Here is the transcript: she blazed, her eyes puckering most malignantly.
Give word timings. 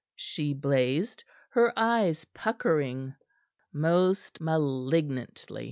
she 0.15 0.51
blazed, 0.51 1.23
her 1.51 1.71
eyes 1.77 2.25
puckering 2.33 3.13
most 3.71 4.41
malignantly. 4.41 5.59